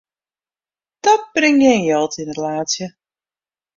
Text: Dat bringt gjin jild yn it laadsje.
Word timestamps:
Dat 1.05 1.21
bringt 1.35 1.63
gjin 1.63 1.83
jild 1.89 2.13
yn 2.21 2.31
it 2.33 2.41
laadsje. 2.43 2.87